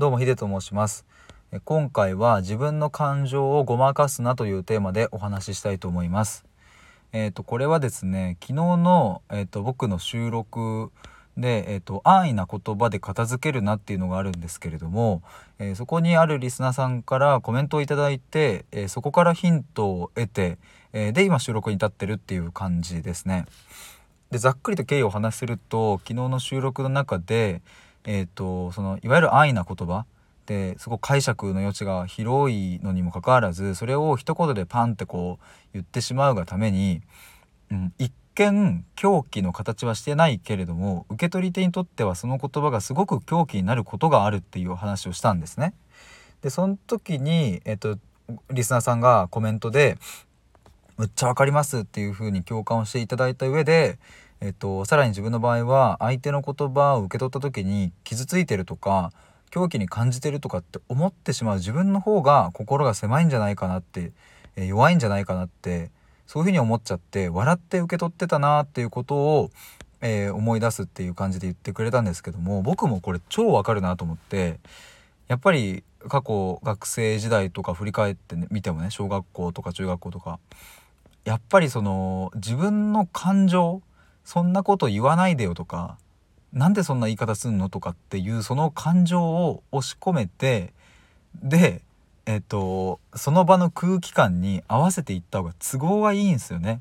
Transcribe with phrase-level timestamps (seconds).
[0.00, 1.04] どうもヒデと申します
[1.66, 6.46] 今回は自分の感情をごまかすなというテーマでお話ししたいと思います
[7.12, 10.90] えっ、ー、とこれはですね昨日のえっ、ー、と僕の収録
[11.36, 15.22] で、えーと、安易な言葉で片付けるなっていうのがあるんですけれども、
[15.58, 20.56] えー、そこにあるリスナーさんからコメントを頂いて、えー、そこからヒントを得て、
[20.94, 23.44] えー、で今収録に至ってるっていう感じですね。
[24.30, 27.60] でざっくりと経緯をお話しすると昨日の収録の中で、
[28.04, 30.06] えーと、そのいわゆる安易な言葉
[30.46, 37.02] ですごく解釈の余地が広いのにもかかわらずそれを一言でパンってこう言ってしまうがために、
[37.70, 45.74] うん、一見狂気の形はしてないけれども受け取り手にとってはその言葉がすごく狂気になることがあるっていう話をしたんですね。
[46.42, 47.98] でその時に、えっと、
[48.50, 49.98] リスナーさんがコメントで
[50.96, 53.98] 「むっちゃ分かります」っていう風に共感をしていただいた上で
[54.40, 59.12] えっと、さらに自分の場合は相手の言葉を受け取った時に傷ついてるとか
[59.50, 64.12] 狂気に感じてるとかって思ってしまう自分の方が心が狭いんじゃないかなって、
[64.56, 65.90] え弱いんじゃないかなって
[66.26, 69.50] そういうふうに思っちゃって笑って受け取ってたなっていうことを、
[70.00, 74.60] えー、思い出すっていう感じで言ってくれたんですけども僕もこれ超わかるなと思って
[75.28, 80.38] やっぱり過去学生時代とか振り返ってみ、ね、てもね小学校とか中学校とか
[81.24, 83.82] やっぱりその自分の感情
[84.30, 85.98] そんなこと言わないでよとか
[86.52, 90.72] なんでそんな言い方すんのとかっていうその感情を押し込めて
[91.42, 91.82] で
[92.26, 96.80] えっとその場の空気感に合わせていった方が都合がいいんですよね。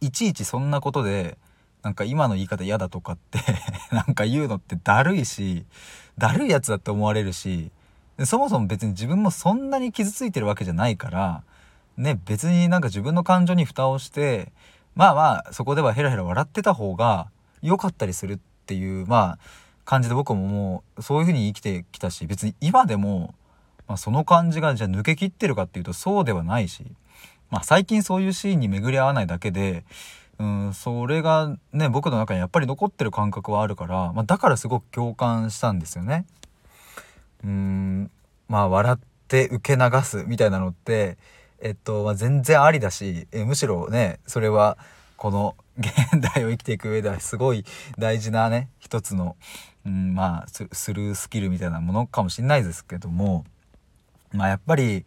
[0.00, 1.38] いちいちそんなことで
[1.84, 3.38] なんか今の言い方嫌だとかって
[3.94, 5.64] なんか言うのってだるいし
[6.18, 7.70] だるいやつだって思われるし
[8.24, 11.44] そもそも別に自分もそんなに傷ついてるわけじゃないから
[11.96, 14.50] ね別になんか自分の感情に蓋をして
[14.94, 17.28] まあまあそこではヘラヘラ笑ってた方が
[17.62, 19.38] 良かったりするっていうまあ
[19.84, 23.34] 感じで僕ももうそういう風に生きてきたし別に今でも、
[23.88, 26.84] まあ、その感じがじゃあ抜けきってるかっていうとそうではないし、
[27.50, 29.84] まあ、最近そういうシーンに巡り合わないだけで
[30.38, 36.26] うんそれがね僕の中にやっぱり残ってる感覚はあるから、まあ、だからすごく共感したんですよね。
[37.44, 38.10] うん
[38.48, 38.98] まあ笑っ
[39.28, 41.16] て受け流すみたいなのって
[41.62, 44.76] えっと、まあ、全然ありだし、えむしろねそれは
[45.16, 45.90] この 現
[46.34, 47.64] 代を生きていく上ではすごい
[47.96, 49.36] 大事なね一つの、
[49.86, 53.44] うん、まあスルースキルみたいなものかもしんないですけども
[54.32, 55.06] まあやっぱり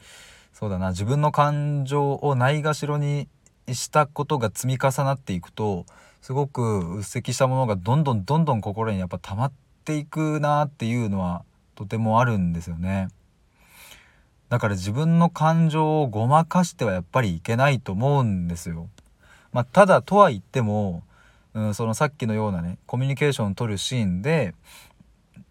[0.54, 3.28] そうだな自分の感情をないがしろに
[3.68, 5.86] したことが積み重なっていくと
[6.22, 9.52] すごく鬱積したものがどんどんどんどん心にやっぱ溜まっ
[9.84, 11.44] ていくなっていうのは
[11.76, 13.10] とてもあるんですよね。
[14.50, 18.90] だから自分の感情をごまかしてはやっぱりいけないと思うんですよ。
[19.52, 21.04] まあ、ただとは言っても、
[21.54, 24.54] うん、そのさっきのようなねコミュニケーションを取るシーンで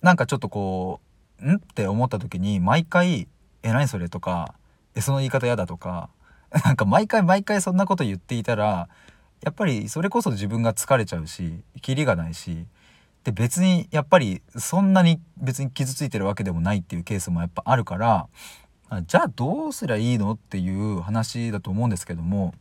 [0.02, 1.00] なんかちょっとこ
[1.40, 3.26] う「ん?」って思った時に毎回
[3.64, 4.54] 「え何それ?」とか
[4.94, 6.10] 「えその言い方嫌だ」とか
[6.64, 8.88] なんか毎回毎回そんなこと言っていたら
[9.42, 12.66] やっぱりそれこそ自分が疲れちゃうしキリがないし
[13.24, 18.28] で別にやっぱりそんなに別に傷ついてるわけでもないっていうケースもやっぱあるから
[19.02, 22.54] じゃあどうすりゃいいのっていう話だと思うんですけども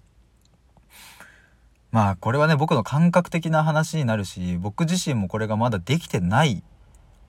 [1.91, 6.63] まあこれはね僕の感覚的な話になるし僕自身もこれがまだできてない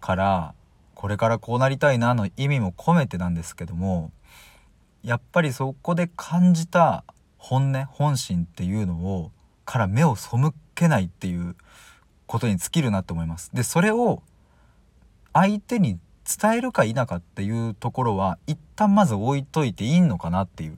[0.01, 0.55] から
[0.95, 4.11] これからこうなりたいなの意味も込めてなんですけども
[5.03, 7.05] やっぱりそこで感じた
[7.37, 9.31] 本音本心っていうのを
[9.67, 10.37] から目を背
[10.75, 11.57] けないっていう
[12.27, 13.51] ことに尽きるなと思います。
[13.53, 14.23] でそれを
[15.33, 20.77] 相手に伝えるか否かっていうところは一旦まず置いといていいのかなっていう。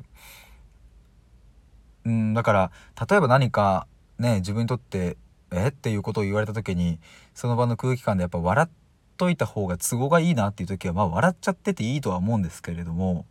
[2.05, 2.71] うん、だから
[3.09, 3.87] 例えば何か
[4.19, 5.17] ね自分にとって
[5.51, 5.69] え？
[5.69, 6.99] っていうことを言われた時に
[7.35, 8.69] その場の空気感でやっぱ笑っ
[9.17, 13.25] といた方が都合がいいなっていう時はまあ笑っちゃってていいとは思うんですけれども、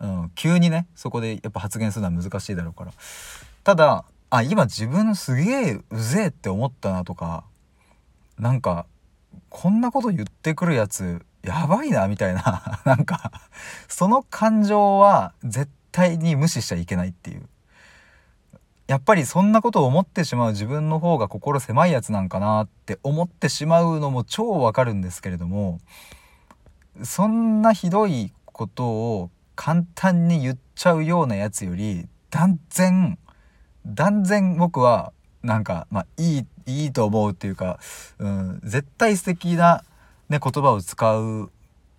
[0.00, 2.92] うん、急にねそこでやっぱ発言するのは難しいだろうから
[3.64, 7.44] ただあ今自分すげえうぜえって思ったなとか
[8.38, 8.86] なんか
[9.48, 12.80] こんなこと言ってくるやつやばいなみたいな。
[12.84, 13.32] なんか
[13.88, 17.48] その感情は絶対に無視しちゃいけないっていう。
[18.88, 25.80] やっぱりそんなことを思ってしまう自分の方が心狭いやつなんかなって思ってしまうのも超わかるんですけれども
[27.02, 33.18] そんなひどいことを簡単に言っちゃうようなやつより断然
[33.86, 35.12] 断然僕は
[35.42, 37.78] なんかまあいいいいと思うっていうか、
[38.18, 39.84] うん、絶対素敵な
[40.28, 41.50] ね、言葉を使う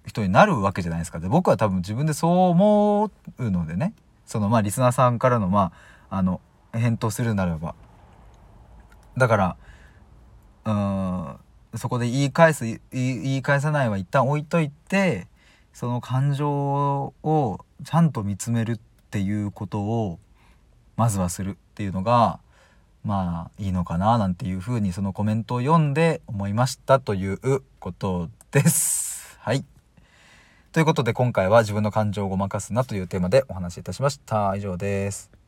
[0.06, 1.20] 人になるわけじゃないですか。
[1.20, 3.94] で僕は多分自分でそう思うのでね。
[4.26, 5.72] そのまあリスナーさんからのま
[6.10, 6.42] ああの
[6.74, 7.76] 返答するならば。
[9.18, 9.58] だから
[10.66, 10.72] う
[11.76, 15.28] んそこで言い返す言い返さないは一旦置いといて
[15.74, 18.80] その感情をちゃんと見つめるっ
[19.10, 20.20] ていうことを
[20.96, 22.40] まずはするっていうのが
[23.04, 27.40] まあいいのかななんていうふうにそのコメントを読んで思いましたという
[27.80, 29.38] ことです。
[29.40, 29.66] はい。
[30.72, 34.56] ということで今回は自分の感情をごまかすなというテーマでお話しいたしました。
[34.56, 35.43] 以上です。